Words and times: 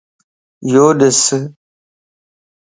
يوڏس 0.71 1.19